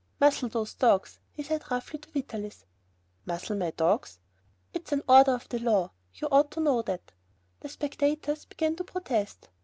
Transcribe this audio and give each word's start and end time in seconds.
"Muzzle 0.19 0.49
those 0.49 0.73
dogs," 0.73 1.19
he 1.29 1.43
said 1.43 1.69
roughly 1.69 1.99
to 1.99 2.09
Vitalis. 2.09 2.65
"Muzzle 3.27 3.55
my 3.55 3.69
dogs!" 3.69 4.17
"It's 4.73 4.91
an 4.91 5.03
order 5.07 5.35
of 5.35 5.47
the 5.49 5.59
law, 5.59 5.91
you 6.15 6.27
ought 6.31 6.49
to 6.53 6.59
know 6.59 6.81
that!" 6.81 7.11
The 7.59 7.69
spectators 7.69 8.45
began 8.45 8.75
to 8.77 8.83
protest. 8.83 9.49